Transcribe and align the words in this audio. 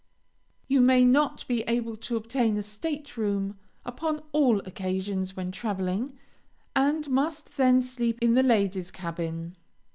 You 0.67 0.81
may 0.81 1.05
not 1.05 1.47
be 1.47 1.61
able 1.67 1.95
to 1.95 2.15
obtain 2.15 2.57
a 2.57 2.63
stateroom 2.63 3.59
upon 3.85 4.23
all 4.31 4.57
occasions 4.61 5.35
when 5.35 5.51
traveling, 5.51 6.17
and 6.75 7.07
must 7.07 7.55
then 7.55 7.83
sleep 7.83 8.17
in 8.19 8.33
the 8.33 8.41
ladies' 8.41 8.89
cabin. 8.89 9.55